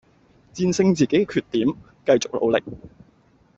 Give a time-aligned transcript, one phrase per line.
[0.55, 2.63] 戰勝自己缺點，繼續努力